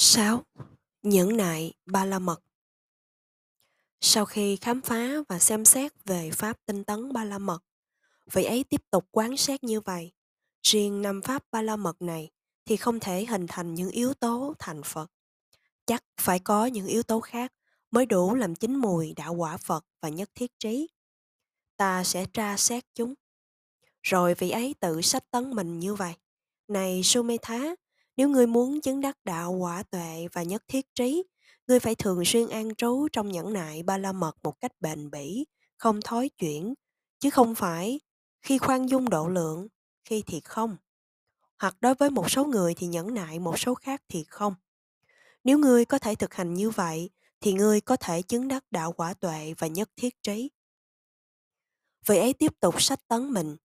[0.00, 0.44] 6.
[1.02, 2.42] Nhẫn nại ba la mật
[4.00, 7.64] Sau khi khám phá và xem xét về pháp tinh tấn ba la mật,
[8.32, 10.12] vị ấy tiếp tục quán sát như vậy.
[10.62, 12.30] Riêng năm pháp ba la mật này
[12.64, 15.10] thì không thể hình thành những yếu tố thành Phật.
[15.86, 17.52] Chắc phải có những yếu tố khác
[17.90, 20.88] mới đủ làm chín mùi đạo quả Phật và nhất thiết trí.
[21.76, 23.14] Ta sẽ tra xét chúng.
[24.02, 26.14] Rồi vị ấy tự sách tấn mình như vậy.
[26.68, 27.74] Này Sumetha,
[28.18, 31.22] nếu ngươi muốn chứng đắc đạo quả tuệ và nhất thiết trí,
[31.66, 35.10] ngươi phải thường xuyên an trú trong nhẫn nại ba la mật một cách bền
[35.10, 35.44] bỉ,
[35.76, 36.74] không thói chuyển,
[37.18, 38.00] chứ không phải
[38.42, 39.68] khi khoan dung độ lượng,
[40.04, 40.76] khi thì không.
[41.58, 44.54] Hoặc đối với một số người thì nhẫn nại một số khác thì không.
[45.44, 47.10] Nếu ngươi có thể thực hành như vậy,
[47.40, 50.50] thì ngươi có thể chứng đắc đạo quả tuệ và nhất thiết trí.
[52.06, 53.56] Vị ấy tiếp tục sách tấn mình,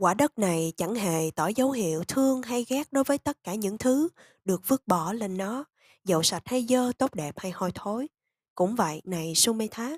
[0.00, 3.54] Quả đất này chẳng hề tỏ dấu hiệu thương hay ghét đối với tất cả
[3.54, 4.08] những thứ
[4.44, 5.64] được vứt bỏ lên nó,
[6.04, 8.08] dầu sạch hay dơ, tốt đẹp hay hôi thối.
[8.54, 9.90] Cũng vậy, này Sumetha,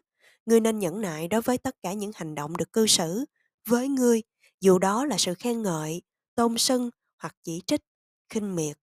[0.46, 3.24] ngươi nên nhẫn nại đối với tất cả những hành động được cư xử
[3.68, 4.22] với ngươi,
[4.60, 6.02] dù đó là sự khen ngợi,
[6.34, 7.80] tôn sưng hoặc chỉ trích,
[8.28, 8.78] khinh miệt.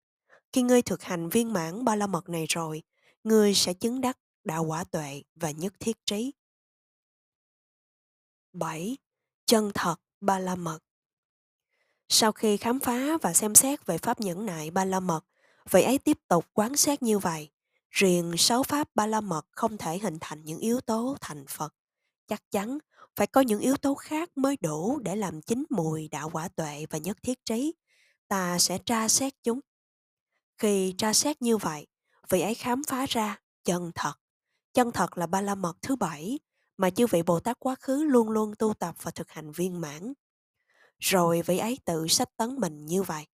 [0.54, 2.84] Khi ngươi thực hành viên mãn ba la mật này rồi,
[3.24, 6.32] ngươi sẽ chứng đắc đạo quả tuệ và nhất thiết trí.
[8.54, 8.98] 7.
[9.46, 10.80] Chân thật ba la mật
[12.10, 15.26] sau khi khám phá và xem xét về pháp nhẫn nại ba la mật,
[15.72, 17.50] vị ấy tiếp tục quán xét như vậy.
[17.90, 21.74] Riêng sáu pháp ba la mật không thể hình thành những yếu tố thành Phật.
[22.28, 22.78] Chắc chắn
[23.16, 26.86] phải có những yếu tố khác mới đủ để làm chính mùi đạo quả tuệ
[26.90, 27.74] và nhất thiết trí.
[28.28, 29.60] Ta sẽ tra xét chúng.
[30.58, 31.88] Khi tra xét như vậy,
[32.30, 34.14] vị ấy khám phá ra chân thật.
[34.74, 36.40] Chân thật là ba la mật thứ bảy
[36.78, 39.82] mà chư vị Bồ Tát quá khứ luôn luôn tu tập và thực hành viên
[39.82, 40.14] mãn
[41.00, 43.26] rồi vị ấy tự sách tấn mình như vậy.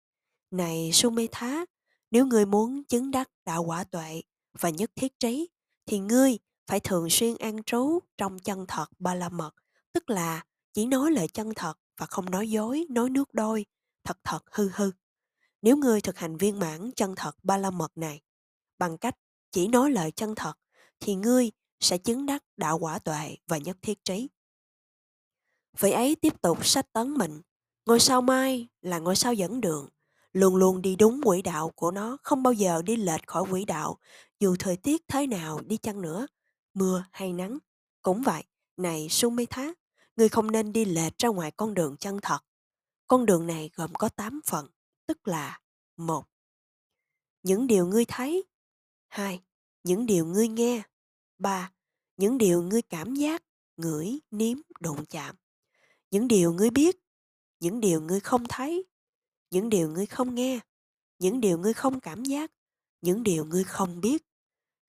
[0.52, 1.66] Này Sumetha,
[2.11, 4.22] nếu ngươi muốn chứng đắc đạo quả tuệ
[4.59, 5.50] và nhất thiết trí,
[5.85, 9.56] thì ngươi phải thường xuyên an trú trong chân thật ba la mật,
[9.94, 13.66] tức là chỉ nói lời chân thật và không nói dối, nói nước đôi,
[14.03, 14.91] thật thật hư hư.
[15.62, 18.22] Nếu ngươi thực hành viên mãn chân thật ba la mật này
[18.78, 19.16] bằng cách
[19.51, 20.53] chỉ nói lời chân thật,
[21.00, 24.29] thì ngươi sẽ chứng đắc đạo quả tuệ và nhất thiết trí.
[25.79, 27.41] Vị ấy tiếp tục sách tấn mình
[27.85, 29.90] Ngôi sao mai là ngôi sao dẫn đường,
[30.34, 33.66] luôn luôn đi đúng quỹ đạo của nó, không bao giờ đi lệch khỏi quỹ
[33.66, 33.97] đạo,
[34.40, 36.28] dù thời tiết thế nào đi chăng nữa,
[36.74, 37.57] mưa hay nắng.
[38.01, 38.44] Cũng vậy,
[38.78, 39.74] này Sumitha,
[40.16, 42.40] người không nên đi lệch ra ngoài con đường chân thật.
[43.07, 44.68] Con đường này gồm có 8 phần,
[45.07, 45.59] tức là
[45.97, 46.25] một
[47.44, 48.44] Những điều ngươi thấy
[49.07, 49.41] 2.
[49.84, 50.81] Những điều ngươi nghe
[51.38, 51.72] 3.
[52.18, 53.44] Những điều ngươi cảm giác,
[53.78, 55.35] ngửi, nếm, đụng chạm
[56.12, 57.04] Những điều ngươi biết
[57.59, 58.85] những điều ngươi không thấy,
[59.51, 60.59] những điều ngươi không nghe,
[61.19, 62.51] những điều ngươi không cảm giác,
[63.01, 64.23] những điều ngươi không biết.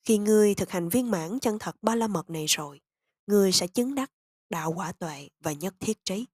[0.02, 2.80] Khi ngươi thực hành viên mãn chân thật ba la mật này rồi,
[3.26, 4.12] ngươi sẽ chứng đắc
[4.50, 6.26] đạo quả tuệ và nhất thiết trí.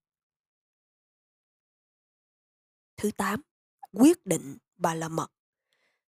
[2.96, 3.42] Thứ tám,
[3.92, 5.32] quyết định ba la mật.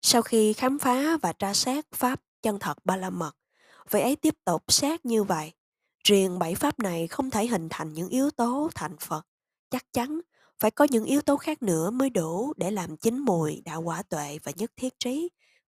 [0.02, 3.36] Sau khi khám phá và tra xét pháp chân thật ba la mật
[3.90, 5.52] vậy ấy tiếp tục xét như vậy.
[6.04, 9.26] Riêng bảy pháp này không thể hình thành những yếu tố thành phật
[9.72, 10.20] chắc chắn
[10.60, 14.02] phải có những yếu tố khác nữa mới đủ để làm chín mùi đạo quả
[14.02, 15.28] tuệ và nhất thiết trí.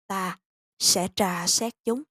[0.07, 0.39] Ta
[0.79, 2.03] sẽ tra xét chúng.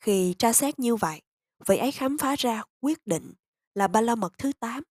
[0.00, 1.20] Khi tra xét như vậy
[1.66, 3.32] vị ấy khám phá ra quyết định
[3.74, 4.82] là ba la mật thứ 8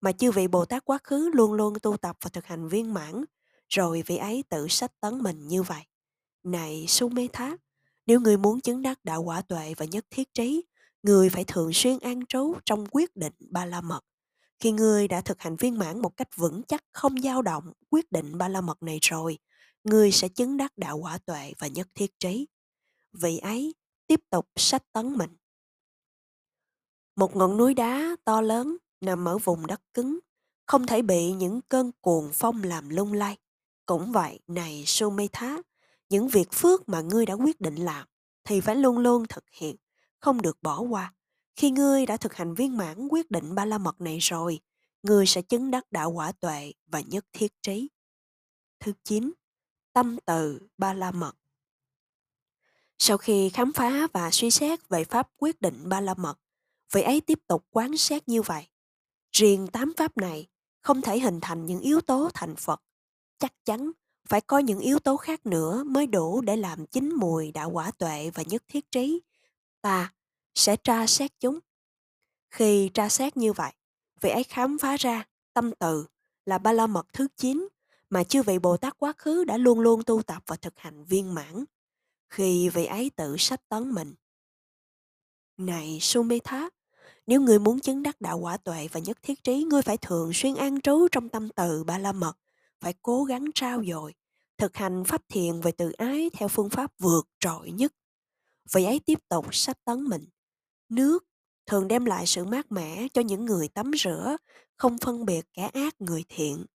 [0.00, 2.94] mà chư vị Bồ Tát quá khứ luôn luôn tu tập và thực hành viên
[2.94, 3.24] mãn,
[3.68, 5.82] rồi vị ấy tự sách tấn mình như vậy.
[6.42, 7.56] Này Sumetha,
[8.06, 10.64] nếu người muốn chứng đắc đạo quả tuệ và nhất thiết trí,
[11.02, 14.00] người phải thường xuyên an trú trong quyết định ba la mật
[14.60, 18.12] khi ngươi đã thực hành viên mãn một cách vững chắc không dao động quyết
[18.12, 19.38] định ba la mật này rồi,
[19.84, 22.46] ngươi sẽ chứng đắc đạo quả tuệ và nhất thiết trí.
[23.12, 23.74] Vị ấy
[24.06, 25.36] tiếp tục sách tấn mình.
[27.16, 30.18] Một ngọn núi đá to lớn nằm ở vùng đất cứng,
[30.66, 33.36] không thể bị những cơn cuồng phong làm lung lay.
[33.86, 35.56] Cũng vậy, này Sumetha,
[36.08, 38.08] những việc phước mà ngươi đã quyết định làm
[38.44, 39.76] thì phải luôn luôn thực hiện,
[40.18, 41.12] không được bỏ qua.
[41.56, 44.60] Khi ngươi đã thực hành viên mãn quyết định ba la mật này rồi,
[45.02, 47.88] ngươi sẽ chứng đắc đạo quả tuệ và nhất thiết trí.
[48.80, 49.32] Thứ 9.
[49.92, 51.36] Tâm từ ba la mật
[52.98, 56.38] Sau khi khám phá và suy xét về pháp quyết định ba la mật,
[56.92, 58.66] vị ấy tiếp tục quán xét như vậy.
[59.32, 60.46] Riêng tám pháp này
[60.80, 62.82] không thể hình thành những yếu tố thành Phật.
[63.38, 63.90] Chắc chắn
[64.28, 67.90] phải có những yếu tố khác nữa mới đủ để làm chín mùi đạo quả
[67.90, 69.20] tuệ và nhất thiết trí.
[69.82, 70.12] Ta
[70.56, 71.58] sẽ tra xét chúng.
[72.50, 73.72] Khi tra xét như vậy,
[74.20, 76.06] vị ấy khám phá ra tâm từ
[76.46, 77.68] là ba la mật thứ 9
[78.10, 81.04] mà chư vị Bồ Tát quá khứ đã luôn luôn tu tập và thực hành
[81.04, 81.64] viên mãn.
[82.30, 84.14] khi vị ấy tự sách tấn mình.
[85.56, 86.68] Này Sumetha,
[87.26, 90.30] nếu ngươi muốn chứng đắc đạo quả tuệ và nhất thiết trí, ngươi phải thường
[90.34, 92.38] xuyên an trú trong tâm từ ba la mật,
[92.80, 94.14] phải cố gắng trao dồi,
[94.58, 97.92] thực hành pháp thiền về tự ái theo phương pháp vượt trội nhất.
[98.72, 100.28] Vị ấy tiếp tục sách tấn mình.
[100.88, 101.24] Nước
[101.66, 104.36] thường đem lại sự mát mẻ cho những người tắm rửa,
[104.76, 106.66] không phân biệt kẻ ác người thiện.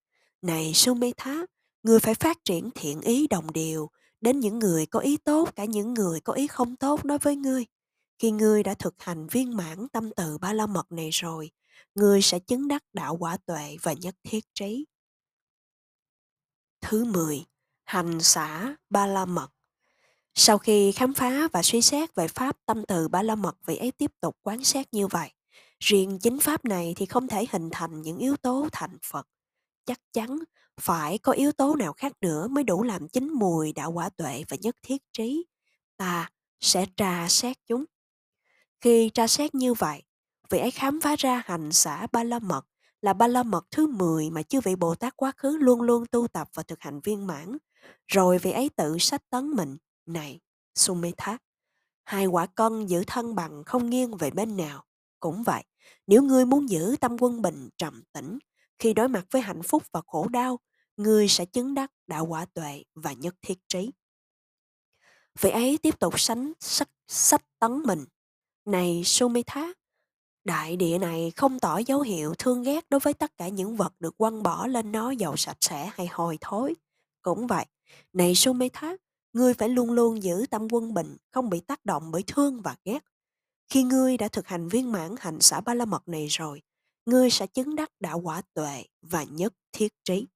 [0.42, 1.46] Này Sumetha,
[1.84, 3.90] người phải phát triển thiện ý đồng điều
[4.22, 7.36] đến những người có ý tốt cả những người có ý không tốt đối với
[7.36, 7.66] ngươi.
[8.20, 11.52] Khi ngươi đã thực hành viên mãn tâm từ ba la mật này rồi,
[11.96, 14.86] ngươi sẽ chứng đắc đạo quả tuệ và nhất thiết trí.
[16.82, 17.46] Thứ 10.
[17.84, 19.50] Hành xã ba la mật
[20.36, 23.78] sau khi khám phá và suy xét về pháp tâm từ ba la mật vị
[23.78, 25.32] ấy tiếp tục quán sát như vậy.
[25.80, 29.28] Riêng chính pháp này thì không thể hình thành những yếu tố thành Phật.
[29.86, 30.40] Chắc chắn
[30.82, 34.44] phải có yếu tố nào khác nữa mới đủ làm chính mùi đạo quả tuệ
[34.50, 35.46] và nhất thiết trí.
[35.98, 36.30] Ta
[36.60, 37.86] sẽ tra xét chúng.
[38.82, 40.04] Khi tra xét như vậy,
[40.50, 42.66] vị ấy khám phá ra hành xã ba la mật
[43.02, 46.06] là ba la mật thứ 10 mà chư vị Bồ Tát quá khứ luôn luôn
[46.12, 47.58] tu tập và thực hành viên mãn.
[48.08, 50.40] Rồi vị ấy tự sách tấn mình này,
[50.76, 51.38] Sumetha,
[52.04, 54.84] hai quả cân giữ thân bằng không nghiêng về bên nào.
[55.20, 55.64] Cũng vậy,
[56.08, 58.40] nếu ngươi muốn giữ tâm quân bình trầm tĩnh,
[58.80, 60.60] khi đối mặt với hạnh phúc và khổ đau,
[60.98, 63.92] ngươi sẽ chứng đắc đạo quả tuệ và nhất thiết trí.
[65.40, 68.06] Vị ấy tiếp tục sánh sách, sách tấn mình.
[68.66, 69.74] Này Sumitha,
[70.44, 73.94] đại địa này không tỏ dấu hiệu thương ghét đối với tất cả những vật
[74.00, 76.76] được quăng bỏ lên nó dầu sạch sẽ hay hôi thối.
[77.22, 77.66] Cũng vậy,
[78.14, 78.96] này Sumitha
[79.34, 82.76] Ngươi phải luôn luôn giữ tâm quân bình, không bị tác động bởi thương và
[82.86, 83.00] ghét.
[83.70, 86.62] Khi ngươi đã thực hành viên mãn hạnh xã ba la mật này rồi,
[87.06, 90.28] ngươi sẽ chứng đắc đạo quả tuệ và nhất thiết trí.